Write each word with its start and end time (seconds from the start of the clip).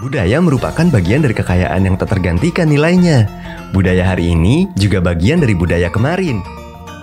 Budaya 0.00 0.40
merupakan 0.40 0.88
bagian 0.88 1.20
dari 1.20 1.36
kekayaan 1.36 1.84
yang 1.84 2.00
tak 2.00 2.16
tergantikan 2.16 2.72
nilainya. 2.72 3.28
Budaya 3.76 4.08
hari 4.16 4.32
ini 4.32 4.64
juga 4.72 4.96
bagian 4.96 5.44
dari 5.44 5.52
budaya 5.52 5.92
kemarin. 5.92 6.40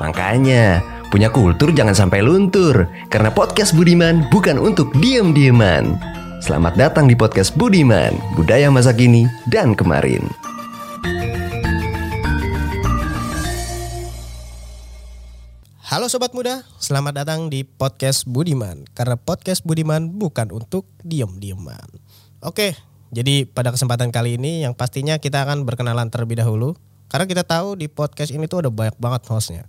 Makanya, 0.01 0.81
punya 1.13 1.29
kultur 1.29 1.70
jangan 1.78 1.94
sampai 1.94 2.25
luntur. 2.25 2.89
Karena 3.13 3.29
podcast 3.29 3.78
Budiman 3.78 4.25
bukan 4.33 4.57
untuk 4.57 4.89
diem-dieman. 4.97 5.94
Selamat 6.41 6.73
datang 6.73 7.05
di 7.05 7.13
podcast 7.13 7.53
Budiman, 7.53 8.17
budaya 8.33 8.73
masa 8.73 8.89
kini 8.89 9.29
dan 9.53 9.77
kemarin. 9.77 10.25
Halo 15.85 16.09
Sobat 16.09 16.34
Muda, 16.34 16.66
selamat 16.81 17.23
datang 17.23 17.48
di 17.48 17.63
Podcast 17.63 18.27
Budiman 18.27 18.84
Karena 18.91 19.16
Podcast 19.16 19.63
Budiman 19.63 20.20
bukan 20.20 20.52
untuk 20.52 20.84
diem-dieman 20.99 21.88
Oke, 22.45 22.77
jadi 23.09 23.48
pada 23.48 23.73
kesempatan 23.73 24.13
kali 24.13 24.38
ini 24.38 24.61
yang 24.67 24.75
pastinya 24.75 25.17
kita 25.17 25.48
akan 25.48 25.63
berkenalan 25.63 26.11
terlebih 26.11 26.38
dahulu 26.38 26.75
Karena 27.07 27.25
kita 27.25 27.48
tahu 27.48 27.80
di 27.80 27.88
podcast 27.88 28.35
ini 28.35 28.45
tuh 28.52 28.61
ada 28.61 28.70
banyak 28.70 28.99
banget 28.99 29.21
hostnya 29.31 29.63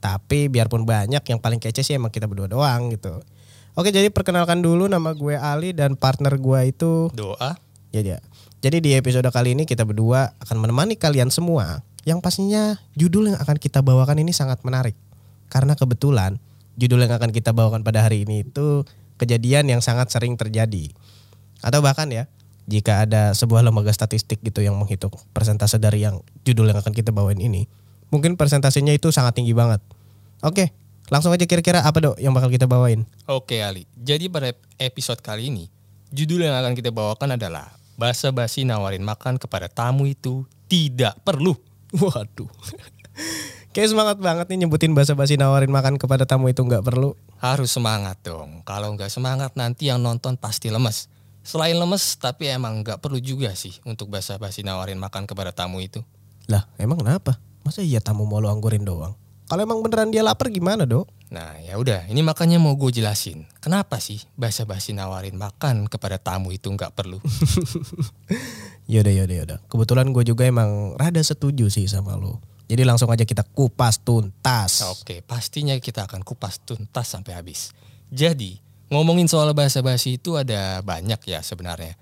Tapi 0.00 0.48
biarpun 0.48 0.88
banyak 0.88 1.20
yang 1.20 1.38
paling 1.38 1.60
kece 1.60 1.84
sih 1.84 1.94
emang 1.94 2.08
kita 2.08 2.24
berdua 2.24 2.48
doang 2.48 2.90
gitu 2.90 3.20
Oke 3.78 3.94
jadi 3.94 4.10
perkenalkan 4.10 4.64
dulu 4.64 4.90
nama 4.90 5.14
gue 5.14 5.38
Ali 5.38 5.70
dan 5.70 5.94
partner 5.94 6.34
gue 6.40 6.60
itu 6.66 7.12
Doa. 7.14 7.54
Ya, 7.94 8.02
ya. 8.02 8.18
Jadi 8.58 8.82
di 8.82 8.90
episode 8.98 9.30
kali 9.30 9.54
ini 9.54 9.62
kita 9.62 9.86
berdua 9.86 10.34
akan 10.42 10.58
menemani 10.58 10.98
kalian 10.98 11.30
semua 11.30 11.86
yang 12.02 12.18
pastinya 12.18 12.74
judul 12.98 13.30
yang 13.30 13.38
akan 13.38 13.54
kita 13.60 13.84
bawakan 13.84 14.18
ini 14.18 14.34
sangat 14.34 14.64
menarik. 14.66 14.98
Karena 15.46 15.78
kebetulan 15.78 16.42
judul 16.74 17.06
yang 17.06 17.14
akan 17.14 17.30
kita 17.30 17.54
bawakan 17.54 17.86
pada 17.86 18.02
hari 18.02 18.26
ini 18.26 18.42
itu 18.42 18.82
kejadian 19.22 19.70
yang 19.70 19.78
sangat 19.78 20.10
sering 20.10 20.34
terjadi. 20.34 20.90
Atau 21.60 21.82
bahkan 21.82 22.06
ya, 22.10 22.30
jika 22.68 23.06
ada 23.06 23.34
sebuah 23.34 23.64
lembaga 23.64 23.90
statistik 23.90 24.42
gitu 24.44 24.62
yang 24.62 24.76
menghitung 24.78 25.14
persentase 25.32 25.80
dari 25.80 26.04
yang 26.04 26.22
judul 26.44 26.70
yang 26.70 26.78
akan 26.78 26.94
kita 26.94 27.10
bawain 27.10 27.40
ini, 27.40 27.66
mungkin 28.12 28.38
persentasenya 28.38 28.94
itu 28.94 29.10
sangat 29.10 29.38
tinggi 29.38 29.56
banget. 29.56 29.82
Oke, 30.44 30.70
langsung 31.10 31.34
aja 31.34 31.44
kira-kira 31.48 31.82
apa 31.82 31.98
dok 31.98 32.16
yang 32.22 32.30
bakal 32.30 32.52
kita 32.52 32.70
bawain? 32.70 33.08
Oke 33.26 33.64
Ali, 33.64 33.88
jadi 33.98 34.30
pada 34.30 34.54
episode 34.78 35.18
kali 35.18 35.50
ini, 35.50 35.66
judul 36.14 36.46
yang 36.46 36.54
akan 36.54 36.78
kita 36.78 36.94
bawakan 36.94 37.34
adalah 37.34 37.78
Basa-basi 37.98 38.62
nawarin 38.62 39.02
makan 39.02 39.42
kepada 39.42 39.66
tamu 39.66 40.06
itu 40.06 40.46
tidak 40.70 41.18
perlu. 41.26 41.58
Waduh. 41.98 42.46
Kayak 43.74 43.90
semangat 43.90 44.22
banget 44.22 44.46
nih 44.54 44.58
nyebutin 44.64 44.94
basa-basi 44.94 45.34
nawarin 45.34 45.74
makan 45.74 45.98
kepada 45.98 46.22
tamu 46.22 46.46
itu 46.46 46.62
nggak 46.62 46.86
perlu. 46.86 47.18
Harus 47.42 47.74
semangat 47.74 48.22
dong, 48.22 48.62
kalau 48.62 48.94
nggak 48.94 49.10
semangat 49.10 49.50
nanti 49.58 49.90
yang 49.90 49.98
nonton 49.98 50.38
pasti 50.38 50.70
lemes. 50.70 51.10
Selain 51.48 51.72
lemes, 51.72 52.20
tapi 52.20 52.52
emang 52.52 52.84
nggak 52.84 53.00
perlu 53.00 53.16
juga 53.16 53.48
sih 53.56 53.72
untuk 53.88 54.12
basa-basi 54.12 54.60
nawarin 54.60 55.00
makan 55.00 55.24
kepada 55.24 55.48
tamu 55.48 55.80
itu. 55.80 56.04
Lah 56.44 56.68
emang 56.76 57.00
kenapa? 57.00 57.40
Masa 57.64 57.80
iya 57.80 58.04
tamu 58.04 58.28
mau 58.28 58.36
lu 58.36 58.52
anggurin 58.52 58.84
doang? 58.84 59.16
Kalau 59.48 59.64
emang 59.64 59.80
beneran 59.80 60.12
dia 60.12 60.20
lapar 60.20 60.52
gimana 60.52 60.84
dok? 60.84 61.08
Nah 61.32 61.56
ya 61.64 61.80
udah, 61.80 62.04
ini 62.12 62.20
makanya 62.20 62.60
mau 62.60 62.76
gue 62.76 62.92
jelasin. 62.92 63.48
Kenapa 63.64 63.96
sih 63.96 64.20
basa-basi 64.36 64.92
nawarin 64.92 65.40
makan 65.40 65.88
kepada 65.88 66.20
tamu 66.20 66.52
itu 66.52 66.68
nggak 66.68 66.92
perlu? 66.92 67.16
Yaudah 68.92 69.12
yaudah 69.12 69.36
yaudah. 69.40 69.58
Kebetulan 69.72 70.12
gue 70.12 70.24
juga 70.28 70.44
emang 70.44 71.00
rada 71.00 71.20
setuju 71.24 71.72
sih 71.72 71.88
sama 71.88 72.16
lo. 72.16 72.44
Jadi 72.68 72.84
langsung 72.84 73.08
aja 73.08 73.24
kita 73.24 73.40
kupas 73.44 74.04
tuntas. 74.04 74.84
Oke, 74.84 75.24
pastinya 75.24 75.72
kita 75.80 76.04
akan 76.04 76.20
kupas 76.20 76.60
tuntas 76.60 77.08
sampai 77.08 77.36
habis. 77.36 77.72
Jadi, 78.12 78.60
ngomongin 78.88 79.28
soal 79.28 79.52
basa-basi 79.52 80.16
itu 80.16 80.34
ada 80.34 80.80
banyak 80.80 81.20
ya 81.24 81.40
sebenarnya. 81.40 81.96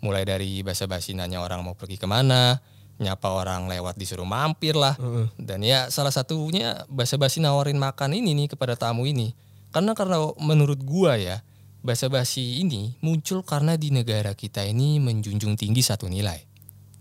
Mulai 0.00 0.24
dari 0.24 0.60
basa-basi 0.60 1.16
nanya 1.16 1.40
orang 1.40 1.64
mau 1.64 1.72
pergi 1.72 1.96
ke 1.96 2.04
mana, 2.04 2.60
nyapa 2.96 3.32
orang 3.32 3.66
lewat 3.66 3.96
disuruh 3.96 4.28
mampir 4.28 4.76
lah. 4.76 4.94
Dan 5.36 5.60
ya 5.60 5.88
salah 5.88 6.12
satunya 6.12 6.84
basa-basi 6.86 7.40
nawarin 7.40 7.76
makan 7.76 8.12
ini 8.12 8.36
nih 8.36 8.52
kepada 8.52 8.76
tamu 8.76 9.04
ini. 9.04 9.32
Karena 9.72 9.92
karena 9.92 10.20
menurut 10.36 10.80
gua 10.80 11.16
ya, 11.16 11.40
basa-basi 11.80 12.60
ini 12.60 12.96
muncul 12.98 13.40
karena 13.40 13.76
di 13.76 13.88
negara 13.88 14.32
kita 14.32 14.64
ini 14.64 15.00
menjunjung 15.00 15.56
tinggi 15.56 15.80
satu 15.80 16.08
nilai. 16.08 16.44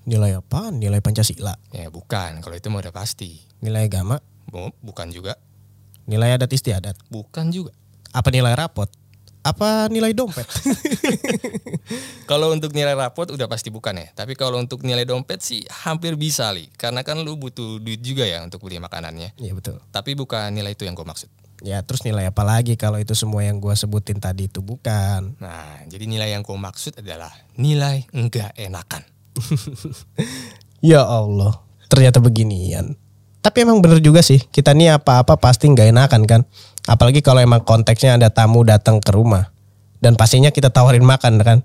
Nilai 0.05 0.37
apa? 0.37 0.69
Nilai 0.69 1.01
Pancasila. 1.01 1.57
Ya 1.73 1.89
bukan, 1.89 2.39
kalau 2.39 2.53
itu 2.53 2.69
mah 2.69 2.79
udah 2.79 2.93
pasti. 2.93 3.41
Nilai 3.59 3.89
agama. 3.89 4.21
Bu- 4.45 4.71
Bukan 4.79 5.09
juga, 5.09 5.35
Nilai 6.05 6.37
adat 6.37 6.53
istiadat. 6.53 6.93
bukan 7.09 7.49
juga. 7.49 7.73
Apa 8.13 8.29
nilai 8.29 8.53
rapot? 8.53 8.85
Apa 9.45 9.93
nilai 9.93 10.09
dompet? 10.17 10.49
Kalau 12.29 12.49
untuk 12.49 12.73
nilai 12.73 12.97
rapot 12.97 13.29
udah 13.29 13.45
pasti 13.45 13.69
bukan 13.69 14.01
ya. 14.01 14.07
Tapi 14.17 14.33
kalau 14.33 14.57
untuk 14.57 14.81
nilai 14.81 15.05
dompet 15.05 15.37
sih 15.45 15.61
hampir 15.85 16.17
bisa 16.17 16.49
li. 16.49 16.65
Karena 16.73 17.05
kan 17.05 17.21
lu 17.21 17.37
butuh 17.37 17.77
duit 17.77 18.01
juga 18.01 18.25
ya 18.25 18.41
untuk 18.41 18.65
beli 18.65 18.81
makanannya. 18.81 19.37
Iya 19.37 19.53
betul. 19.53 19.77
Tapi 19.93 20.17
bukan 20.17 20.49
nilai 20.49 20.73
itu 20.73 20.89
yang 20.89 20.97
gue 20.97 21.05
maksud. 21.05 21.29
Ya 21.61 21.85
terus 21.85 22.01
nilai 22.01 22.25
apa 22.25 22.41
lagi 22.41 22.73
kalau 22.73 22.97
itu 22.97 23.13
semua 23.13 23.45
yang 23.45 23.61
gue 23.61 23.71
sebutin 23.77 24.17
tadi 24.17 24.49
itu 24.49 24.65
bukan. 24.65 25.37
Nah, 25.37 25.85
jadi 25.85 26.09
nilai 26.09 26.33
yang 26.33 26.41
gue 26.41 26.57
maksud 26.57 26.97
adalah 26.97 27.29
nilai 27.53 28.09
enggak 28.17 28.57
enakan. 28.57 29.05
Ya 30.85 31.01
Allah, 31.01 31.65
ternyata 31.89 32.21
beginian. 32.21 32.93
Tapi 33.45 33.61
emang 33.61 33.77
bener 33.77 34.01
juga 34.01 34.25
sih, 34.25 34.41
kita 34.41 34.73
nih 34.73 34.97
apa-apa 34.97 35.37
pasti 35.37 35.69
nggak 35.69 35.93
enakan 35.93 36.25
kan. 36.25 36.41
Apalagi 36.89 37.21
kalau 37.21 37.45
emang 37.45 37.61
konteksnya 37.61 38.17
ada 38.17 38.33
tamu 38.33 38.65
datang 38.65 38.97
ke 38.97 39.13
rumah. 39.13 39.53
Dan 40.01 40.17
pastinya 40.17 40.49
kita 40.49 40.73
tawarin 40.73 41.05
makan 41.05 41.37
kan. 41.45 41.61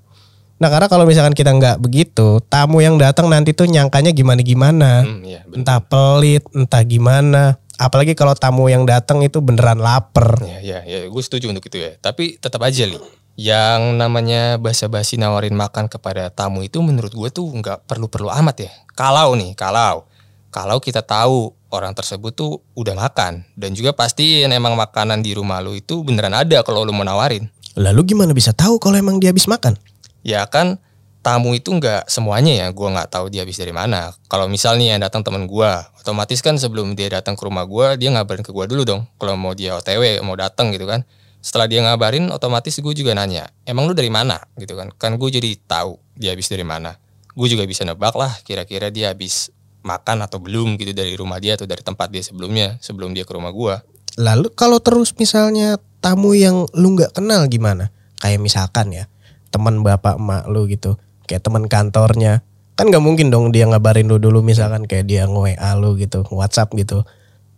Nah 0.61 0.69
karena 0.69 0.93
kalau 0.93 1.09
misalkan 1.09 1.33
kita 1.33 1.57
nggak 1.57 1.81
begitu, 1.81 2.45
tamu 2.53 2.85
yang 2.85 3.01
datang 3.01 3.33
nanti 3.33 3.57
tuh 3.57 3.65
nyangkanya 3.65 4.13
gimana-gimana. 4.13 5.09
Hmm, 5.09 5.25
iya, 5.25 5.41
bener. 5.49 5.65
Entah 5.65 5.81
pelit, 5.81 6.45
entah 6.53 6.85
gimana. 6.85 7.57
Apalagi 7.81 8.13
kalau 8.13 8.37
tamu 8.37 8.69
yang 8.69 8.85
datang 8.85 9.25
itu 9.25 9.41
beneran 9.41 9.81
lapar. 9.81 10.37
Ya, 10.45 10.61
ya, 10.61 10.79
ya, 10.85 11.09
gue 11.09 11.23
setuju 11.25 11.49
untuk 11.49 11.65
itu 11.65 11.81
ya. 11.81 11.97
Tapi 11.97 12.37
tetap 12.37 12.61
aja 12.61 12.85
li. 12.85 13.01
Yang 13.41 13.97
namanya 13.97 14.61
basa-basi 14.61 15.17
nawarin 15.17 15.57
makan 15.57 15.89
kepada 15.89 16.29
tamu 16.29 16.61
itu 16.61 16.77
menurut 16.85 17.17
gue 17.17 17.33
tuh 17.33 17.49
nggak 17.49 17.89
perlu-perlu 17.89 18.29
amat 18.29 18.69
ya. 18.69 18.73
Kalau 18.93 19.33
nih, 19.33 19.57
kalau 19.57 20.05
kalau 20.53 20.77
kita 20.77 21.01
tahu 21.01 21.57
orang 21.71 21.95
tersebut 21.95 22.35
tuh 22.35 22.63
udah 22.75 22.95
makan. 22.95 23.47
Dan 23.55 23.75
juga 23.75 23.95
pastiin 23.95 24.51
emang 24.51 24.77
makanan 24.77 25.23
di 25.23 25.35
rumah 25.35 25.59
lu 25.63 25.79
itu 25.79 26.03
beneran 26.03 26.35
ada 26.35 26.63
kalau 26.67 26.83
lu 26.83 26.93
mau 26.93 27.07
nawarin. 27.07 27.49
Lalu 27.79 28.15
gimana 28.15 28.35
bisa 28.35 28.51
tahu 28.51 28.83
kalau 28.83 28.99
emang 28.99 29.23
dia 29.23 29.31
habis 29.31 29.47
makan? 29.47 29.79
ya 30.21 30.45
kan 30.49 30.77
tamu 31.21 31.53
itu 31.53 31.69
nggak 31.73 32.09
semuanya 32.09 32.65
ya. 32.65 32.67
Gue 32.73 32.89
nggak 32.89 33.09
tahu 33.13 33.29
dia 33.29 33.45
habis 33.45 33.61
dari 33.61 33.73
mana. 33.73 34.13
Kalau 34.29 34.49
misalnya 34.49 34.97
yang 34.97 35.01
datang 35.01 35.25
teman 35.25 35.45
gue 35.45 35.71
otomatis 36.01 36.41
kan 36.41 36.57
sebelum 36.57 36.97
dia 36.97 37.13
datang 37.13 37.37
ke 37.37 37.43
rumah 37.45 37.65
gue 37.69 38.01
dia 38.01 38.09
ngabarin 38.13 38.45
ke 38.45 38.53
gue 38.53 38.65
dulu 38.69 38.83
dong. 38.85 39.03
Kalau 39.21 39.37
mau 39.37 39.53
dia 39.53 39.77
otw 39.77 40.05
mau 40.25 40.37
datang 40.37 40.73
gitu 40.73 40.89
kan. 40.89 41.05
Setelah 41.41 41.73
dia 41.73 41.81
ngabarin 41.81 42.29
otomatis 42.29 42.77
gue 42.77 42.95
juga 42.97 43.17
nanya 43.17 43.49
emang 43.65 43.89
lu 43.89 43.97
dari 43.97 44.13
mana? 44.13 44.41
Gitu 44.57 44.77
kan. 44.77 44.93
Kan 44.97 45.17
gue 45.17 45.29
jadi 45.29 45.57
tahu 45.65 45.97
dia 46.17 46.33
habis 46.33 46.49
dari 46.49 46.65
mana. 46.65 46.97
Gue 47.33 47.49
juga 47.49 47.65
bisa 47.65 47.85
nebak 47.85 48.17
lah 48.17 48.33
kira-kira 48.45 48.93
dia 48.93 49.13
habis 49.13 49.53
makan 49.81 50.25
atau 50.25 50.39
belum 50.41 50.77
gitu 50.77 50.93
dari 50.93 51.17
rumah 51.17 51.41
dia 51.41 51.57
atau 51.57 51.65
dari 51.65 51.81
tempat 51.81 52.13
dia 52.13 52.21
sebelumnya 52.21 52.77
sebelum 52.85 53.17
dia 53.17 53.25
ke 53.25 53.33
rumah 53.33 53.53
gue 53.53 53.75
Lalu 54.19 54.51
kalau 54.59 54.83
terus 54.83 55.15
misalnya 55.15 55.79
tamu 56.03 56.35
yang 56.35 56.67
lu 56.75 56.99
nggak 56.99 57.15
kenal 57.15 57.47
gimana? 57.47 57.95
Kayak 58.19 58.43
misalkan 58.43 58.91
ya 58.91 59.07
teman 59.55 59.83
bapak 59.87 60.19
emak 60.19 60.45
lu 60.51 60.67
gitu, 60.67 60.99
kayak 61.27 61.43
teman 61.43 61.67
kantornya, 61.67 62.43
kan 62.75 62.87
nggak 62.91 63.03
mungkin 63.03 63.35
dong 63.35 63.51
dia 63.51 63.67
ngabarin 63.67 64.07
lu 64.07 64.19
dulu 64.19 64.43
misalkan 64.43 64.87
kayak 64.87 65.07
dia 65.11 65.27
nge 65.27 65.59
WA 65.59 65.71
lu 65.79 65.99
gitu, 65.99 66.27
WhatsApp 66.31 66.71
gitu. 66.79 67.03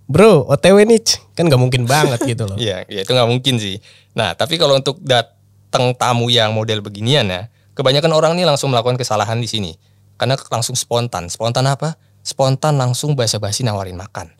Bro, 0.08 0.44
OTW 0.48 0.84
nih, 0.84 1.00
kan 1.32 1.48
nggak 1.48 1.60
mungkin 1.60 1.88
banget 1.88 2.20
gitu 2.24 2.44
loh. 2.44 2.56
Iya, 2.62 2.84
ya 2.88 3.00
itu 3.04 3.12
nggak 3.12 3.28
mungkin 3.28 3.56
sih. 3.56 3.80
Nah, 4.12 4.36
tapi 4.36 4.60
kalau 4.60 4.76
untuk 4.76 5.00
datang 5.00 5.96
tamu 5.96 6.28
yang 6.28 6.52
model 6.52 6.84
beginian 6.84 7.28
ya, 7.28 7.48
kebanyakan 7.72 8.12
orang 8.12 8.32
nih 8.36 8.44
langsung 8.44 8.68
melakukan 8.72 9.00
kesalahan 9.00 9.40
di 9.40 9.48
sini. 9.48 9.72
Karena 10.20 10.36
langsung 10.36 10.76
spontan. 10.76 11.32
Spontan 11.32 11.64
apa? 11.64 11.96
Spontan 12.22 12.78
langsung 12.78 13.18
basa-basi 13.18 13.66
nawarin 13.66 13.98
makan. 13.98 14.30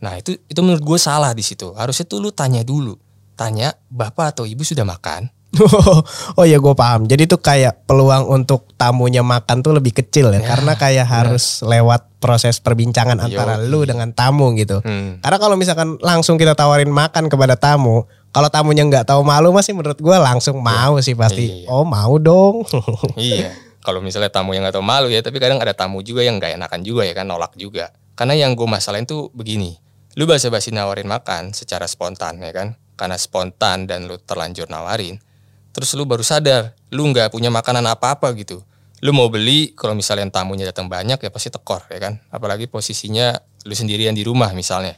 Nah, 0.00 0.14
itu 0.18 0.38
itu 0.46 0.60
menurut 0.62 0.82
gue 0.82 0.98
salah 1.00 1.34
di 1.34 1.42
situ. 1.42 1.74
Harusnya 1.74 2.06
tuh 2.06 2.22
lu 2.22 2.30
tanya 2.30 2.62
dulu. 2.62 2.94
Tanya, 3.36 3.74
bapak 3.90 4.32
atau 4.32 4.48
ibu 4.48 4.64
sudah 4.64 4.86
makan? 4.86 5.28
oh 6.38 6.44
iya 6.44 6.58
gue 6.60 6.74
paham. 6.76 7.08
Jadi 7.08 7.28
tuh 7.28 7.40
kayak 7.40 7.88
peluang 7.88 8.28
untuk 8.28 8.70
tamunya 8.76 9.24
makan 9.24 9.64
tuh 9.64 9.76
lebih 9.76 9.96
kecil 9.96 10.32
ya, 10.32 10.40
Ya, 10.40 10.52
karena 10.52 10.72
kayak 10.76 11.06
harus 11.06 11.64
lewat 11.64 12.20
proses 12.20 12.60
perbincangan 12.60 13.16
antara 13.22 13.60
Yoi. 13.60 13.68
lu 13.70 13.80
dengan 13.86 14.10
tamu 14.12 14.52
gitu. 14.58 14.82
Hmm. 14.82 15.22
Karena 15.22 15.38
kalau 15.40 15.56
misalkan 15.56 15.96
langsung 16.02 16.36
kita 16.36 16.52
tawarin 16.58 16.90
makan 16.90 17.30
kepada 17.30 17.56
tamu, 17.56 18.04
kalau 18.34 18.48
tamunya 18.52 18.84
nggak 18.84 19.08
tahu 19.08 19.24
malu 19.24 19.52
masih 19.54 19.72
menurut 19.72 19.96
gue 19.96 20.16
langsung 20.16 20.60
mau 20.60 21.00
sih 21.00 21.16
pasti. 21.16 21.64
Iya. 21.64 21.72
Oh 21.72 21.84
mau 21.86 22.20
dong. 22.20 22.66
iya. 23.16 23.65
Kalau 23.86 24.02
misalnya 24.02 24.34
tamu 24.34 24.50
yang 24.58 24.66
gak 24.66 24.74
tahu 24.74 24.82
malu 24.82 25.06
ya, 25.06 25.22
tapi 25.22 25.38
kadang 25.38 25.62
ada 25.62 25.70
tamu 25.70 26.02
juga 26.02 26.26
yang 26.26 26.42
gak 26.42 26.58
enakan 26.58 26.82
juga 26.82 27.06
ya 27.06 27.14
kan, 27.14 27.30
nolak 27.30 27.54
juga. 27.54 27.94
Karena 28.18 28.34
yang 28.34 28.58
gue 28.58 28.66
masalahin 28.66 29.06
tuh 29.06 29.30
begini. 29.30 29.78
Lu 30.18 30.26
basa-basi 30.26 30.74
nawarin 30.74 31.06
makan 31.06 31.54
secara 31.54 31.86
spontan 31.86 32.42
ya 32.42 32.50
kan. 32.50 32.74
Karena 32.98 33.14
spontan 33.14 33.86
dan 33.86 34.10
lu 34.10 34.18
terlanjur 34.18 34.66
nawarin. 34.66 35.22
Terus 35.70 35.94
lu 35.94 36.02
baru 36.02 36.26
sadar, 36.26 36.74
lu 36.90 37.06
nggak 37.14 37.30
punya 37.30 37.54
makanan 37.54 37.86
apa-apa 37.86 38.34
gitu. 38.34 38.66
lu 39.04 39.12
mau 39.12 39.28
beli 39.28 39.76
kalau 39.76 39.92
misalnya 39.92 40.24
tamunya 40.32 40.64
datang 40.64 40.88
banyak 40.88 41.20
ya 41.20 41.28
pasti 41.28 41.52
tekor 41.52 41.84
ya 41.92 42.00
kan 42.00 42.16
apalagi 42.32 42.64
posisinya 42.64 43.36
lu 43.68 43.74
sendirian 43.76 44.16
di 44.16 44.24
rumah 44.24 44.56
misalnya 44.56 44.96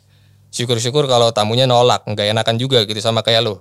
syukur-syukur 0.54 1.10
kalau 1.10 1.34
tamunya 1.34 1.66
nolak 1.66 2.06
nggak 2.06 2.30
enakan 2.30 2.56
juga 2.62 2.86
gitu 2.86 3.02
sama 3.02 3.26
kayak 3.26 3.42
lu 3.42 3.58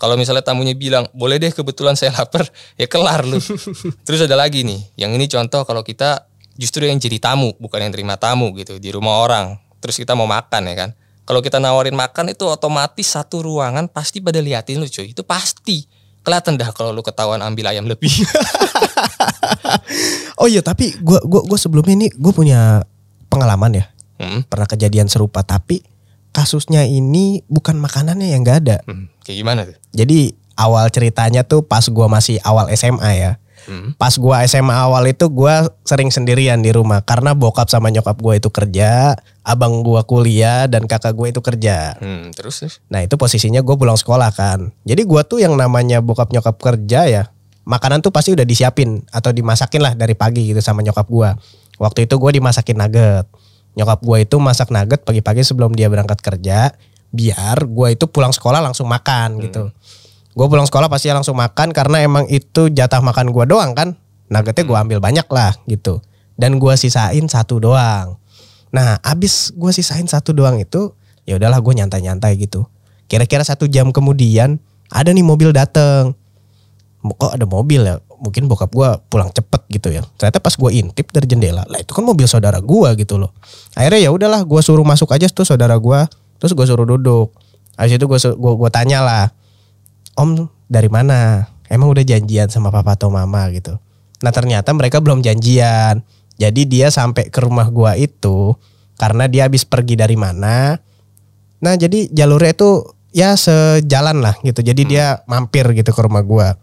kalau 0.00 0.16
misalnya 0.16 0.40
tamunya 0.40 0.72
bilang 0.72 1.04
boleh 1.12 1.36
deh 1.36 1.52
kebetulan 1.52 1.92
saya 1.92 2.16
lapar 2.16 2.48
ya 2.80 2.88
kelar 2.88 3.28
lu. 3.28 3.36
Terus 4.08 4.24
ada 4.24 4.34
lagi 4.34 4.64
nih 4.64 4.80
yang 4.96 5.12
ini 5.12 5.28
contoh 5.28 5.68
kalau 5.68 5.84
kita 5.84 6.24
justru 6.56 6.88
yang 6.88 6.96
jadi 6.96 7.20
tamu 7.20 7.52
bukan 7.60 7.84
yang 7.84 7.92
terima 7.92 8.16
tamu 8.16 8.56
gitu 8.56 8.80
di 8.80 8.88
rumah 8.88 9.20
orang. 9.20 9.60
Terus 9.84 10.00
kita 10.00 10.16
mau 10.16 10.24
makan 10.24 10.72
ya 10.72 10.74
kan? 10.74 10.90
Kalau 11.28 11.44
kita 11.44 11.60
nawarin 11.60 11.94
makan 11.94 12.32
itu 12.32 12.48
otomatis 12.48 13.06
satu 13.06 13.44
ruangan 13.44 13.86
pasti 13.86 14.18
pada 14.18 14.40
liatin 14.40 14.80
lu 14.80 14.88
cuy. 14.88 15.12
Itu 15.12 15.22
pasti. 15.22 15.84
Kelihatan 16.20 16.56
dah 16.56 16.72
kalau 16.72 16.90
lu 16.90 17.04
ketahuan 17.04 17.40
ambil 17.44 17.70
ayam 17.70 17.84
lebih. 17.84 18.10
Oh 20.40 20.48
iya 20.48 20.64
tapi 20.64 20.96
gua 21.04 21.20
gua 21.20 21.44
gua 21.44 21.58
sebelumnya 21.60 21.94
ini 22.00 22.08
gue 22.08 22.32
punya 22.32 22.80
pengalaman 23.28 23.76
ya. 23.76 23.84
hmm, 24.16 24.48
Pernah 24.48 24.64
kejadian 24.64 25.06
serupa 25.12 25.44
tapi 25.44 25.84
kasusnya 26.30 26.86
ini 26.86 27.42
bukan 27.46 27.76
makanannya 27.78 28.30
yang 28.32 28.46
gak 28.46 28.58
ada. 28.66 28.76
hmm, 28.86 29.10
kayak 29.22 29.36
gimana 29.36 29.60
tuh 29.66 29.76
Jadi 29.90 30.34
awal 30.54 30.86
ceritanya 30.88 31.42
tuh 31.42 31.64
pas 31.64 31.82
gua 31.88 32.06
masih 32.06 32.38
awal 32.44 32.68
SMA 32.76 33.10
ya. 33.16 33.32
hmm, 33.66 33.96
Pas 33.96 34.14
gua 34.14 34.44
SMA 34.44 34.72
awal 34.72 35.10
itu 35.10 35.26
gua 35.26 35.68
sering 35.82 36.12
sendirian 36.12 36.60
di 36.60 36.70
rumah 36.70 37.02
karena 37.02 37.32
bokap 37.32 37.66
sama 37.68 37.90
nyokap 37.90 38.16
gua 38.20 38.36
itu 38.36 38.48
kerja, 38.48 39.16
abang 39.42 39.82
gua 39.82 40.04
kuliah 40.04 40.68
dan 40.70 40.84
kakak 40.86 41.16
gue 41.16 41.32
itu 41.32 41.40
kerja. 41.42 41.98
hmm, 41.98 42.36
terus 42.36 42.62
terus 42.62 42.74
Nah 42.88 43.02
itu 43.02 43.16
posisinya 43.16 43.60
gue 43.60 43.76
pulang 43.76 43.96
sekolah 43.98 44.30
kan. 44.30 44.70
Jadi 44.84 45.02
gua 45.08 45.24
tuh 45.24 45.42
yang 45.42 45.56
namanya 45.56 45.98
bokap 45.98 46.30
nyokap 46.30 46.56
kerja 46.60 47.00
ya. 47.08 47.22
Makanan 47.68 48.00
tuh 48.00 48.10
pasti 48.10 48.32
udah 48.32 48.42
disiapin 48.42 49.04
atau 49.12 49.30
dimasakin 49.30 49.80
lah 49.84 49.92
dari 49.94 50.16
pagi 50.16 50.50
gitu 50.50 50.60
sama 50.64 50.80
nyokap 50.80 51.06
gua. 51.06 51.36
Waktu 51.80 52.04
itu 52.04 52.20
gue 52.20 52.30
dimasakin 52.36 52.76
nugget. 52.76 53.24
Nyokap 53.78 54.00
gua 54.02 54.18
itu 54.22 54.36
masak 54.42 54.74
nugget 54.74 55.06
pagi-pagi 55.06 55.46
sebelum 55.46 55.74
dia 55.74 55.86
berangkat 55.86 56.18
kerja. 56.22 56.74
Biar 57.10 57.66
gua 57.66 57.90
itu 57.90 58.06
pulang 58.06 58.34
sekolah 58.34 58.62
langsung 58.62 58.86
makan 58.86 59.42
gitu. 59.42 59.70
Gue 60.30 60.46
pulang 60.46 60.62
sekolah 60.62 60.86
pasti 60.86 61.10
langsung 61.10 61.34
makan 61.34 61.74
karena 61.74 62.06
emang 62.06 62.30
itu 62.30 62.70
jatah 62.70 63.02
makan 63.02 63.34
gua 63.34 63.44
doang 63.50 63.74
kan. 63.74 63.98
Nuggetnya 64.30 64.62
gua 64.62 64.86
ambil 64.86 65.02
banyak 65.02 65.26
lah 65.26 65.54
gitu. 65.66 65.98
Dan 66.38 66.62
gua 66.62 66.78
sisain 66.78 67.26
satu 67.26 67.58
doang. 67.58 68.20
Nah 68.70 69.02
abis 69.02 69.50
gue 69.54 69.70
sisain 69.74 70.06
satu 70.06 70.30
doang 70.30 70.58
itu 70.62 70.94
ya 71.26 71.36
udahlah 71.36 71.58
gue 71.58 71.74
nyantai-nyantai 71.74 72.38
gitu. 72.38 72.70
Kira-kira 73.10 73.42
satu 73.42 73.66
jam 73.66 73.90
kemudian 73.90 74.62
ada 74.90 75.10
nih 75.10 75.26
mobil 75.26 75.50
dateng. 75.50 76.14
Kok 77.00 77.32
ada 77.32 77.46
mobil 77.48 77.80
ya? 77.84 77.96
Mungkin 78.20 78.48
bokap 78.52 78.70
gue 78.76 78.88
pulang 79.08 79.32
cepet 79.32 79.62
gitu 79.72 79.88
ya. 79.88 80.04
Ternyata 80.20 80.38
pas 80.40 80.52
gue 80.52 80.70
intip 80.76 81.08
dari 81.12 81.24
jendela, 81.24 81.64
lah 81.64 81.80
itu 81.80 81.96
kan 81.96 82.04
mobil 82.04 82.28
saudara 82.28 82.60
gue 82.60 82.88
gitu 83.00 83.16
loh. 83.16 83.32
Akhirnya 83.72 84.00
ya 84.04 84.10
udahlah, 84.12 84.44
gue 84.44 84.60
suruh 84.60 84.84
masuk 84.84 85.08
aja 85.16 85.24
tuh 85.32 85.48
saudara 85.48 85.74
gue. 85.80 86.00
Terus 86.36 86.52
gue 86.52 86.66
suruh 86.68 86.84
duduk. 86.84 87.32
Habis 87.80 87.96
itu 87.96 88.04
gue 88.04 88.18
gue 88.20 88.52
gue 88.60 88.70
tanya 88.72 89.00
lah, 89.00 89.24
Om 90.20 90.52
dari 90.68 90.92
mana? 90.92 91.48
Emang 91.70 91.88
udah 91.88 92.02
janjian 92.02 92.50
sama 92.52 92.68
papa 92.68 92.98
atau 92.98 93.08
mama 93.08 93.46
gitu. 93.54 93.78
Nah 94.20 94.32
ternyata 94.34 94.74
mereka 94.76 95.00
belum 95.00 95.24
janjian. 95.24 96.04
Jadi 96.40 96.64
dia 96.64 96.88
sampai 96.88 97.28
ke 97.28 97.38
rumah 97.44 97.68
gua 97.68 97.96
itu 98.00 98.56
karena 98.96 99.28
dia 99.28 99.44
habis 99.48 99.64
pergi 99.64 99.96
dari 99.96 100.16
mana. 100.16 100.76
Nah 101.60 101.74
jadi 101.76 102.08
jalurnya 102.08 102.52
itu 102.56 102.84
ya 103.12 103.36
sejalan 103.36 104.24
lah 104.24 104.34
gitu. 104.44 104.64
Jadi 104.64 104.82
dia 104.88 105.20
mampir 105.28 105.68
gitu 105.76 105.92
ke 105.92 106.00
rumah 106.00 106.24
gua. 106.24 106.56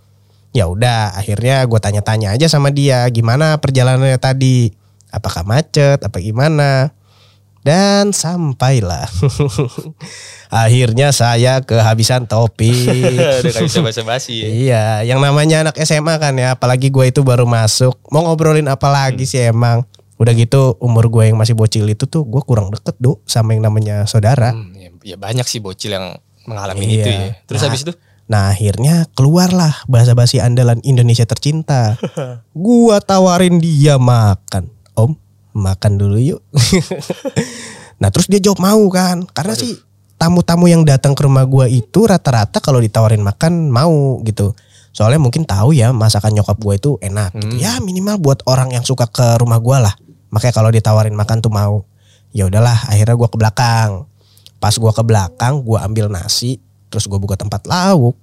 Ya 0.51 0.65
udah 0.65 1.13
akhirnya 1.13 1.65
gue 1.65 1.79
tanya-tanya 1.79 2.33
aja 2.33 2.47
sama 2.47 2.71
dia 2.71 3.03
gimana 3.09 3.59
perjalanannya 3.59 4.17
tadi. 4.17 4.71
Apakah 5.09 5.47
macet 5.47 5.99
apa 6.03 6.17
gimana. 6.19 6.91
Dan 7.61 8.15
sampailah. 8.15 9.11
Akhirnya 10.47 11.11
saya 11.11 11.59
kehabisan 11.59 12.23
bisa 12.55 13.79
basa-basi 13.85 14.39
ya. 14.39 14.47
Iya, 14.47 14.85
yang 15.03 15.19
namanya 15.19 15.67
anak 15.67 15.75
SMA 15.83 16.15
kan 16.15 16.31
ya, 16.39 16.55
apalagi 16.55 16.87
gue 16.87 17.11
itu 17.11 17.27
baru 17.27 17.43
masuk. 17.43 17.99
Mau 18.07 18.23
ngobrolin 18.23 18.71
apa 18.71 18.87
lagi 18.87 19.27
sih 19.27 19.43
emang? 19.51 19.83
Udah 20.15 20.31
gitu 20.31 20.79
umur 20.79 21.11
gue 21.11 21.29
yang 21.29 21.37
masih 21.37 21.53
bocil 21.53 21.83
itu 21.91 22.07
tuh 22.07 22.23
gue 22.23 22.39
kurang 22.47 22.71
deket 22.71 22.95
tuh 22.97 23.19
sama 23.27 23.51
yang 23.51 23.67
namanya 23.67 24.07
saudara. 24.07 24.55
Hmm, 24.55 24.71
ya, 24.73 24.89
ya 25.03 25.17
banyak 25.19 25.43
sih 25.43 25.59
bocil 25.59 25.93
yang 25.93 26.15
mengalami 26.47 26.87
Iya. 26.87 26.95
itu 27.03 27.09
ya. 27.11 27.21
Terus 27.45 27.59
Nah, 27.59 27.67
habis 27.67 27.81
itu 27.83 27.93
Nah 28.27 28.51
akhirnya 28.51 29.07
keluarlah 29.15 29.87
bahasa 29.87 30.11
basi 30.11 30.43
andalan 30.43 30.83
Indonesia 30.83 31.23
tercinta. 31.23 31.95
gua 32.55 32.99
tawarin 32.99 33.63
dia 33.63 33.95
makan. 33.95 34.67
Om, 34.99 35.15
makan 35.55 35.91
dulu 35.95 36.19
yuk. 36.19 36.41
nah 38.03 38.11
terus 38.11 38.27
dia 38.27 38.43
jawab 38.43 38.59
mau 38.59 38.83
kan. 38.91 39.23
Karena 39.31 39.55
sih 39.55 39.79
tamu-tamu 40.19 40.67
yang 40.67 40.83
datang 40.83 41.15
ke 41.15 41.23
rumah 41.23 41.47
gua 41.47 41.71
itu 41.71 42.03
rata-rata 42.03 42.59
kalau 42.59 42.83
ditawarin 42.83 43.23
makan 43.23 43.71
mau 43.71 44.19
gitu. 44.27 44.51
Soalnya 44.91 45.23
mungkin 45.23 45.47
tahu 45.47 45.71
ya 45.71 45.95
masakan 45.95 46.35
nyokap 46.35 46.59
gua 46.59 46.75
itu 46.75 46.99
enak. 46.99 47.31
gitu. 47.39 47.55
Hmm. 47.55 47.59
Ya 47.63 47.79
minimal 47.79 48.19
buat 48.19 48.43
orang 48.43 48.75
yang 48.75 48.83
suka 48.83 49.07
ke 49.07 49.39
rumah 49.39 49.63
gua 49.63 49.87
lah. 49.87 49.95
Makanya 50.35 50.51
kalau 50.51 50.67
ditawarin 50.67 51.15
makan 51.15 51.39
tuh 51.39 51.53
mau. 51.53 51.87
Ya 52.35 52.43
udahlah 52.43 52.91
akhirnya 52.91 53.15
gua 53.15 53.31
ke 53.31 53.39
belakang. 53.39 54.03
Pas 54.59 54.75
gua 54.75 54.91
ke 54.91 54.99
belakang 54.99 55.63
gua 55.63 55.87
ambil 55.87 56.11
nasi 56.11 56.59
terus 56.87 57.05
gue 57.05 57.19
buka 57.19 57.35
tempat 57.35 57.67
lauk 57.67 58.15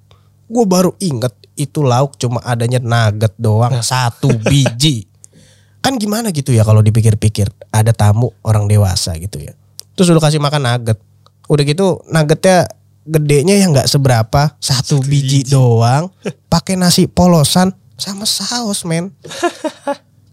gue 0.49 0.65
baru 0.69 0.93
inget 1.01 1.33
itu 1.55 1.81
lauk 1.81 2.19
cuma 2.19 2.43
adanya 2.43 2.83
nugget 2.83 3.33
doang 3.39 3.81
satu 3.81 4.31
biji. 4.43 5.07
Kan 5.85 6.01
gimana 6.01 6.33
gitu 6.33 6.51
ya 6.51 6.65
kalau 6.65 6.81
dipikir-pikir 6.81 7.53
ada 7.69 7.93
tamu 7.93 8.33
orang 8.41 8.65
dewasa 8.65 9.13
gitu 9.21 9.41
ya. 9.41 9.53
Terus 9.95 10.11
lu 10.11 10.21
kasih 10.21 10.41
makan 10.41 10.65
nugget. 10.65 10.99
Udah 11.47 11.65
gitu 11.65 12.01
nuggetnya 12.09 12.69
gedenya 13.05 13.55
yang 13.61 13.77
nggak 13.77 13.89
seberapa 13.89 14.57
satu 14.59 15.01
biji, 15.05 15.45
doang. 15.45 16.09
Pakai 16.53 16.75
nasi 16.77 17.05
polosan 17.05 17.73
sama 18.01 18.25
saus 18.25 18.83
men. 18.89 19.13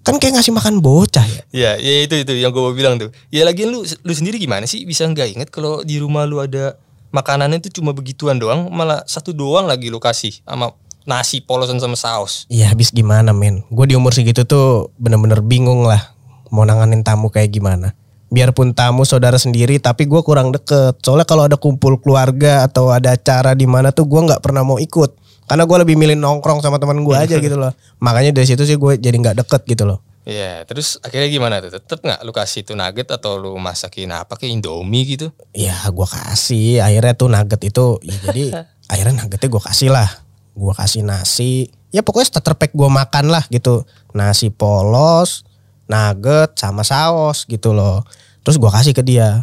Kan 0.02 0.18
kayak 0.18 0.42
ngasih 0.42 0.56
makan 0.58 0.82
bocah 0.82 1.22
ya. 1.22 1.42
Ya, 1.54 1.72
ya 1.78 2.10
itu 2.10 2.18
itu 2.18 2.34
yang 2.34 2.50
gue 2.50 2.74
bilang 2.74 2.98
tuh. 2.98 3.14
Ya 3.30 3.46
lagi 3.46 3.70
lu 3.70 3.86
lu 3.86 4.14
sendiri 4.18 4.42
gimana 4.42 4.66
sih? 4.66 4.82
Bisa 4.82 5.06
nggak 5.06 5.38
inget 5.38 5.50
kalau 5.54 5.86
di 5.86 6.02
rumah 6.02 6.26
lu 6.26 6.42
ada 6.42 6.74
makanannya 7.12 7.62
itu 7.62 7.80
cuma 7.80 7.92
begituan 7.92 8.40
doang, 8.40 8.68
malah 8.72 9.04
satu 9.06 9.36
doang 9.36 9.68
lagi 9.68 9.92
lu 9.92 10.00
kasih 10.00 10.42
sama 10.44 10.76
nasi 11.06 11.44
polosan 11.44 11.78
sama 11.78 12.00
saus. 12.00 12.48
Iya 12.48 12.72
habis 12.72 12.92
gimana 12.92 13.36
men? 13.36 13.64
Gue 13.70 13.88
di 13.88 13.96
umur 13.96 14.16
segitu 14.16 14.48
tuh 14.48 14.90
bener-bener 14.98 15.44
bingung 15.44 15.86
lah 15.86 16.14
Mau 16.52 16.68
nanganin 16.68 17.00
tamu 17.00 17.32
kayak 17.32 17.48
gimana. 17.48 17.96
Biarpun 18.28 18.76
tamu 18.76 19.08
saudara 19.08 19.40
sendiri 19.40 19.80
tapi 19.80 20.04
gue 20.04 20.20
kurang 20.20 20.52
deket. 20.52 21.00
Soalnya 21.00 21.24
kalau 21.24 21.48
ada 21.48 21.56
kumpul 21.56 21.96
keluarga 22.04 22.68
atau 22.68 22.92
ada 22.92 23.16
acara 23.16 23.56
di 23.56 23.64
mana 23.64 23.96
tuh 23.96 24.04
gue 24.04 24.20
nggak 24.20 24.44
pernah 24.44 24.68
mau 24.68 24.76
ikut. 24.76 25.16
Karena 25.48 25.64
gue 25.64 25.78
lebih 25.84 25.96
milih 25.96 26.20
nongkrong 26.20 26.60
sama 26.60 26.76
teman 26.76 27.08
gue 27.08 27.16
aja 27.16 27.40
gitu 27.44 27.56
loh. 27.56 27.72
Makanya 28.04 28.36
dari 28.36 28.48
situ 28.52 28.68
sih 28.68 28.76
gue 28.76 29.00
jadi 29.00 29.16
nggak 29.16 29.48
deket 29.48 29.64
gitu 29.64 29.88
loh 29.88 30.04
Ya, 30.22 30.62
terus 30.70 31.02
akhirnya 31.02 31.34
gimana 31.34 31.58
tuh? 31.66 31.74
Tetep 31.74 32.06
nggak 32.06 32.22
lu 32.22 32.30
kasih 32.30 32.62
tuh 32.62 32.78
nugget 32.78 33.10
atau 33.10 33.42
lu 33.42 33.58
masakin 33.58 34.14
apa 34.14 34.38
kayak 34.38 34.62
Indomie 34.62 35.18
gitu? 35.18 35.34
Ya 35.58 35.82
gue 35.90 36.08
kasih. 36.08 36.78
Akhirnya 36.86 37.18
tuh 37.18 37.30
nugget 37.34 37.62
itu 37.66 37.98
ya 38.06 38.16
jadi 38.30 38.46
akhirnya 38.92 39.26
nuggetnya 39.26 39.50
gue 39.50 39.64
kasih 39.66 39.90
lah. 39.90 40.10
Gue 40.54 40.74
kasih 40.78 41.02
nasi. 41.02 41.74
Ya 41.90 42.06
pokoknya 42.06 42.38
starter 42.38 42.54
pack 42.54 42.78
gue 42.78 42.86
makan 42.86 43.34
lah 43.34 43.50
gitu. 43.50 43.82
Nasi 44.14 44.54
polos 44.54 45.42
nugget 45.90 46.54
sama 46.54 46.86
saus 46.86 47.50
gitu 47.50 47.74
loh. 47.74 48.06
Terus 48.46 48.62
gue 48.62 48.70
kasih 48.70 48.94
ke 48.94 49.02
dia. 49.02 49.42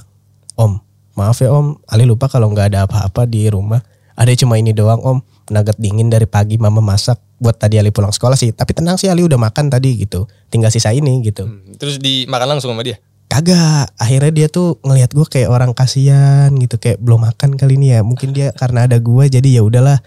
Om 0.54 0.78
maaf 1.18 1.42
ya 1.42 1.50
om. 1.50 1.74
Ali 1.90 2.06
lupa 2.06 2.30
kalau 2.30 2.54
nggak 2.54 2.70
ada 2.70 2.86
apa-apa 2.86 3.26
di 3.26 3.50
rumah. 3.50 3.82
Ada 4.14 4.38
cuma 4.38 4.62
ini 4.62 4.70
doang 4.70 5.02
om. 5.02 5.18
Nugget 5.50 5.74
dingin 5.82 6.06
dari 6.06 6.30
pagi 6.30 6.54
mama 6.54 6.78
masak 6.78 7.18
buat 7.38 7.54
tadi 7.54 7.78
Ali 7.78 7.94
pulang 7.94 8.10
sekolah 8.10 8.34
sih 8.34 8.50
tapi 8.50 8.74
tenang 8.74 8.98
sih 8.98 9.06
Ali 9.06 9.22
udah 9.22 9.38
makan 9.38 9.70
tadi 9.70 9.94
gitu 9.94 10.26
tinggal 10.50 10.70
sisa 10.70 10.90
ini 10.90 11.22
gitu 11.22 11.46
Hmm, 11.46 11.78
Terus 11.78 12.02
dimakan 12.02 12.58
langsung 12.58 12.74
sama 12.74 12.82
dia? 12.82 12.98
Kagak, 13.28 13.92
akhirnya 14.00 14.32
dia 14.32 14.48
tuh 14.48 14.80
ngelihat 14.80 15.12
gue 15.12 15.22
kayak 15.28 15.52
orang 15.52 15.76
kasihan 15.76 16.48
gitu, 16.56 16.80
kayak 16.80 16.96
belum 16.96 17.28
makan 17.28 17.60
kali 17.60 17.76
ini 17.76 17.92
ya. 17.92 18.00
Mungkin 18.00 18.32
dia 18.32 18.56
karena 18.56 18.88
ada 18.88 18.96
gue 18.96 19.24
jadi 19.28 19.60
ya 19.60 19.62
udahlah, 19.62 20.00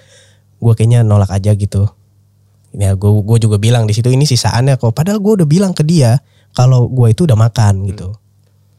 gue 0.58 0.74
kayaknya 0.74 1.06
nolak 1.06 1.30
aja 1.30 1.54
gitu. 1.54 1.86
Ya 2.74 2.98
gue 2.98 3.12
gue 3.22 3.38
juga 3.38 3.62
bilang 3.62 3.86
di 3.86 3.94
situ 3.94 4.10
ini 4.10 4.26
sisaannya 4.26 4.76
kok. 4.76 4.92
Padahal 4.92 5.22
gue 5.22 5.34
udah 5.38 5.48
bilang 5.48 5.72
ke 5.72 5.86
dia 5.86 6.18
kalau 6.52 6.90
gue 6.90 7.14
itu 7.14 7.30
udah 7.30 7.38
makan 7.38 7.86
gitu. 7.94 8.10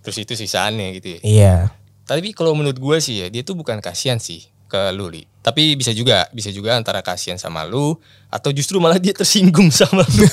Terus 0.02 0.16
itu 0.21 0.35
sisaannya 0.35 1.00
gitu 1.00 1.09
ya. 1.09 1.18
Iya, 1.23 1.54
Tapi 2.04 2.35
kalau 2.35 2.52
menurut 2.52 2.76
gue 2.76 2.97
sih 2.99 3.23
ya 3.23 3.30
dia 3.30 3.47
tuh 3.47 3.54
bukan 3.54 3.78
kasihan 3.78 4.18
sih 4.18 4.51
ke 4.73 4.88
lu 4.97 5.12
Li. 5.12 5.29
Tapi 5.45 5.76
bisa 5.76 5.93
juga, 5.93 6.25
bisa 6.33 6.49
juga 6.49 6.79
antara 6.81 7.05
kasihan 7.05 7.37
sama 7.37 7.69
lu 7.69 7.99
atau 8.33 8.49
justru 8.55 8.81
malah 8.81 8.97
dia 8.97 9.12
tersinggung 9.12 9.69
sama 9.85 10.00
lu. 10.00 10.25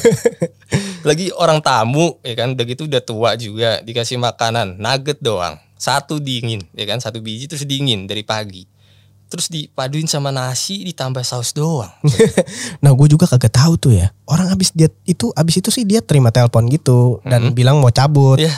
Lagi 1.03 1.35
orang 1.35 1.59
tamu 1.59 2.15
ya 2.23 2.39
kan 2.39 2.55
udah 2.55 2.63
gitu 2.63 2.87
udah 2.87 3.03
tua 3.03 3.35
juga 3.35 3.83
dikasih 3.83 4.15
makanan 4.15 4.79
nugget 4.79 5.19
doang. 5.19 5.59
Satu 5.75 6.23
dingin 6.23 6.63
ya 6.71 6.87
kan 6.87 7.03
satu 7.03 7.19
biji 7.19 7.51
terus 7.51 7.67
dingin 7.67 8.07
dari 8.07 8.23
pagi. 8.23 8.63
terus 9.29 9.45
dipaduin 9.45 10.09
sama 10.09 10.33
nasi 10.33 10.81
ditambah 10.81 11.21
saus 11.21 11.53
doang. 11.53 11.93
Nah 12.81 12.89
gue 12.97 13.07
juga 13.13 13.29
kagak 13.29 13.53
tahu 13.53 13.77
tuh 13.77 13.93
ya. 13.93 14.09
Orang 14.25 14.49
abis 14.49 14.73
dia 14.73 14.89
itu 15.05 15.29
abis 15.37 15.61
itu 15.61 15.69
sih 15.69 15.85
dia 15.85 16.01
terima 16.01 16.33
telepon 16.33 16.65
gitu 16.65 17.21
dan 17.21 17.53
bilang 17.53 17.77
mau 17.77 17.93
cabut. 17.93 18.41
ya, 18.41 18.49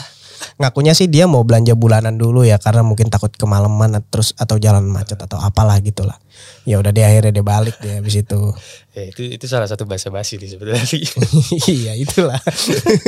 Ngakunya 0.60 0.92
sih 0.92 1.08
dia 1.08 1.24
mau 1.30 1.42
belanja 1.42 1.74
bulanan 1.74 2.14
dulu 2.16 2.46
ya 2.46 2.60
karena 2.60 2.84
mungkin 2.84 3.08
takut 3.08 3.32
kemalaman 3.34 3.98
terus 4.08 4.36
atau 4.36 4.60
jalan 4.60 4.84
macet 4.86 5.18
atau 5.18 5.40
apalah 5.40 5.78
gitulah. 5.80 6.18
Ya 6.62 6.78
udah 6.78 6.94
dia 6.94 7.10
akhirnya 7.10 7.34
dia 7.34 7.44
balik 7.44 7.76
dia 7.82 7.98
abis 7.98 8.22
itu. 8.22 8.40
ya 8.96 9.02
itu 9.08 9.22
itu 9.26 9.44
salah 9.50 9.66
satu 9.66 9.88
bahasa 9.88 10.12
basi 10.12 10.38
nih 10.38 10.54
sebenarnya. 10.54 10.86
iya 11.80 11.92
itulah. 11.96 12.40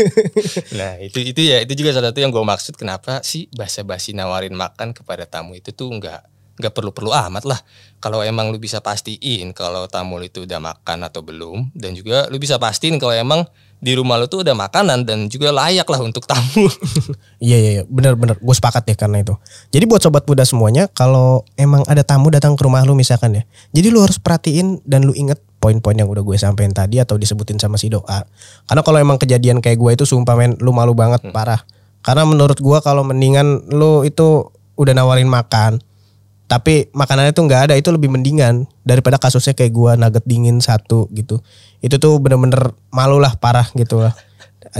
nah 0.78 0.98
itu 0.98 1.20
itu 1.20 1.40
ya 1.44 1.62
itu 1.62 1.72
juga 1.78 1.94
salah 1.94 2.10
satu 2.10 2.20
yang 2.22 2.34
gue 2.34 2.44
maksud 2.44 2.74
kenapa 2.74 3.22
sih 3.22 3.46
bahasa 3.54 3.86
basi 3.86 4.16
nawarin 4.16 4.54
makan 4.56 4.96
kepada 4.96 5.28
tamu 5.28 5.54
itu 5.54 5.70
tuh 5.70 5.90
nggak 5.94 6.34
nggak 6.58 6.72
perlu-perlu 6.74 7.10
amat 7.10 7.44
lah. 7.46 7.60
Kalau 7.98 8.22
emang 8.22 8.54
lu 8.54 8.62
bisa 8.62 8.78
pastiin 8.78 9.50
kalau 9.56 9.90
tamu 9.90 10.22
lu 10.22 10.28
itu 10.28 10.46
udah 10.46 10.60
makan 10.62 11.06
atau 11.06 11.24
belum 11.24 11.74
dan 11.74 11.96
juga 11.98 12.30
lu 12.30 12.38
bisa 12.38 12.60
pastiin 12.60 13.00
kalau 13.02 13.16
emang 13.16 13.42
di 13.84 13.92
rumah 13.92 14.16
lu 14.16 14.24
tuh 14.24 14.40
udah 14.40 14.56
makanan 14.56 15.04
dan 15.04 15.28
juga 15.28 15.52
layak 15.52 15.84
lah 15.84 16.00
untuk 16.00 16.24
tamu. 16.24 16.64
Iya 17.44 17.60
iya 17.60 17.70
iya 17.76 17.82
benar-benar 17.84 18.40
gue 18.40 18.54
sepakat 18.56 18.88
deh 18.88 18.96
karena 18.96 19.20
itu. 19.20 19.36
Jadi 19.68 19.84
buat 19.84 20.00
sobat 20.00 20.24
muda 20.24 20.48
semuanya 20.48 20.88
kalau 20.88 21.44
emang 21.60 21.84
ada 21.84 22.00
tamu 22.00 22.32
datang 22.32 22.56
ke 22.56 22.64
rumah 22.64 22.80
lu 22.88 22.96
misalkan 22.96 23.36
ya. 23.36 23.42
Jadi 23.76 23.92
lu 23.92 24.00
harus 24.00 24.16
perhatiin 24.16 24.80
dan 24.88 25.04
lu 25.04 25.12
inget 25.12 25.36
poin-poin 25.60 25.92
yang 25.92 26.08
udah 26.08 26.24
gue 26.24 26.40
sampein 26.40 26.72
tadi 26.72 27.04
atau 27.04 27.20
disebutin 27.20 27.60
sama 27.60 27.76
si 27.76 27.92
doa. 27.92 28.24
Karena 28.64 28.80
kalau 28.80 28.96
emang 28.96 29.20
kejadian 29.20 29.60
kayak 29.60 29.76
gue 29.76 29.90
itu 29.92 30.08
sumpah 30.08 30.40
men 30.40 30.56
lu 30.64 30.72
malu 30.72 30.96
banget 30.96 31.20
parah. 31.36 31.60
Karena 32.00 32.24
menurut 32.24 32.56
gue 32.56 32.78
kalau 32.80 33.04
mendingan 33.04 33.68
lu 33.68 34.08
itu 34.08 34.48
udah 34.80 34.96
nawarin 34.96 35.28
makan 35.28 35.84
tapi 36.44 36.92
makanannya 36.92 37.32
tuh 37.32 37.44
nggak 37.48 37.62
ada 37.70 37.74
itu 37.74 37.88
lebih 37.88 38.12
mendingan 38.12 38.68
daripada 38.84 39.16
kasusnya 39.16 39.56
kayak 39.56 39.72
gua 39.72 39.96
nugget 39.96 40.22
dingin 40.28 40.60
satu 40.60 41.08
gitu 41.16 41.40
itu 41.84 42.00
tuh 42.00 42.16
bener-bener 42.16 42.72
malu 42.88 43.20
lah 43.20 43.36
parah 43.36 43.68
gitu 43.76 44.00
lah 44.00 44.16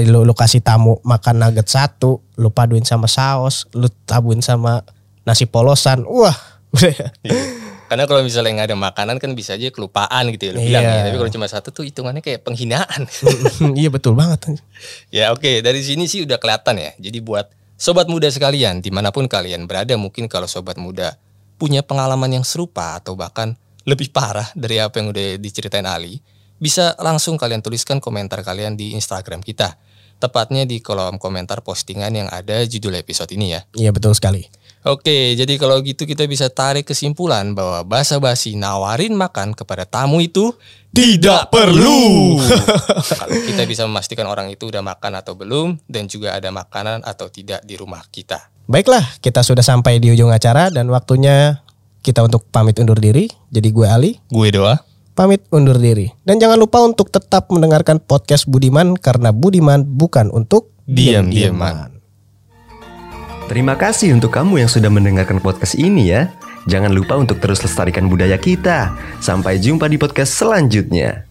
lu, 0.01 0.25
lu 0.25 0.33
kasih 0.33 0.65
tamu 0.65 0.97
makan 1.05 1.45
nugget 1.45 1.69
satu 1.69 2.25
lu 2.41 2.49
paduin 2.49 2.83
sama 2.89 3.05
saus 3.05 3.69
lu 3.77 3.93
tabuin 4.09 4.41
sama 4.41 4.81
nasi 5.29 5.45
polosan 5.45 6.09
wah 6.09 6.35
udah 6.73 7.13
Karena 7.85 8.09
kalau 8.09 8.25
misalnya 8.25 8.51
nggak 8.59 8.69
ada 8.73 8.79
makanan 8.81 9.17
kan 9.21 9.37
bisa 9.37 9.55
aja 9.61 9.69
kelupaan 9.69 10.25
gitu 10.33 10.51
ya 10.51 10.53
lu 10.57 10.59
Iya. 10.59 10.67
bilang 10.73 10.85
ya. 10.89 11.01
Tapi 11.05 11.17
kalau 11.21 11.33
cuma 11.37 11.47
satu 11.47 11.69
tuh 11.71 11.85
hitungannya 11.85 12.25
kayak 12.25 12.41
penghinaan. 12.43 13.05
iya 13.79 13.93
betul 13.93 14.17
banget 14.17 14.57
ya 15.13 15.31
oke 15.31 15.61
dari 15.61 15.85
sini 15.85 16.09
sih 16.09 16.25
udah 16.25 16.41
kelihatan 16.41 16.81
ya. 16.81 16.91
Jadi 16.97 17.21
buat 17.21 17.53
sobat 17.77 18.09
muda 18.09 18.27
sekalian 18.33 18.81
di 18.81 18.89
mana 18.89 19.13
pun 19.13 19.29
kalian 19.29 19.69
berada 19.69 19.95
mungkin 20.01 20.27
kalau 20.33 20.49
sobat 20.49 20.81
muda 20.81 21.21
punya 21.61 21.85
pengalaman 21.85 22.41
yang 22.41 22.43
serupa 22.43 22.99
atau 22.99 23.15
bahkan 23.15 23.53
lebih 23.85 24.11
parah 24.11 24.49
dari 24.57 24.81
apa 24.81 24.99
yang 24.99 25.13
udah 25.13 25.37
diceritain 25.39 25.85
Ali, 25.87 26.19
bisa 26.59 26.95
langsung 27.03 27.39
kalian 27.39 27.61
tuliskan 27.63 27.99
komentar 27.99 28.43
kalian 28.43 28.79
di 28.79 28.95
Instagram 28.95 29.43
kita. 29.43 29.77
Tepatnya 30.19 30.65
di 30.65 30.79
kolom 30.79 31.19
komentar 31.19 31.61
postingan 31.61 32.15
yang 32.15 32.29
ada 32.31 32.63
judul 32.65 32.97
episode 32.97 33.29
ini 33.35 33.59
ya. 33.59 33.61
iya 33.77 33.91
betul 33.91 34.15
sekali 34.15 34.47
Oke, 34.85 35.33
jadi 35.33 35.57
kalau 35.57 35.81
gitu 35.81 36.05
kita 36.05 36.29
bisa 36.29 36.53
tarik 36.53 36.85
kesimpulan 36.85 37.57
bahwa 37.57 37.81
basa-basi 37.89 38.53
nawarin 38.53 39.17
makan 39.17 39.57
kepada 39.57 39.89
tamu 39.89 40.21
itu 40.21 40.53
tidak 40.93 41.49
perlu. 41.49 42.37
kalau 43.17 43.33
kita 43.49 43.65
bisa 43.65 43.89
memastikan 43.89 44.29
orang 44.29 44.53
itu 44.53 44.69
udah 44.69 44.85
makan 44.85 45.17
atau 45.17 45.41
belum 45.41 45.81
dan 45.89 46.05
juga 46.05 46.37
ada 46.37 46.53
makanan 46.53 47.01
atau 47.01 47.33
tidak 47.33 47.65
di 47.65 47.81
rumah 47.81 48.05
kita. 48.13 48.53
baiklah 48.69 49.01
kita 49.25 49.41
sudah 49.41 49.65
sampai 49.65 50.05
di 50.05 50.13
ujung 50.13 50.29
acara 50.29 50.69
dan 50.69 50.89
waktunya 50.93 51.65
kita 52.05 52.21
untuk 52.21 52.45
pamit 52.53 52.77
undur 52.77 53.01
diri 53.01 53.33
jadi 53.49 53.69
gue 53.73 53.87
Ali 53.89 54.13
Gue 54.29 54.53
doa. 54.53 54.85
Pamit 55.15 55.47
undur 55.55 55.79
diri. 55.79 56.11
Dan 56.27 56.43
jangan 56.43 56.59
lupa 56.59 56.83
untuk 56.83 57.09
tetap 57.09 57.49
mendengarkan 57.49 58.03
podcast 58.03 58.51
Budiman 58.51 58.99
karena 58.99 59.31
Budiman 59.31 59.87
bukan 59.87 60.29
untuk 60.35 60.75
Diam-diaman. 60.85 61.97
Terima 63.49 63.73
kasih 63.77 64.13
untuk 64.13 64.37
kamu 64.37 64.61
yang 64.65 64.71
sudah 64.71 64.93
mendengarkan 64.93 65.41
podcast 65.41 65.81
ini 65.81 66.13
ya. 66.13 66.29
Jangan 66.69 66.93
lupa 66.93 67.17
untuk 67.17 67.41
terus 67.41 67.61
lestarikan 67.65 68.09
budaya 68.09 68.37
kita. 68.37 68.93
Sampai 69.21 69.61
jumpa 69.61 69.89
di 69.89 69.97
podcast 69.97 70.33
selanjutnya. 70.37 71.25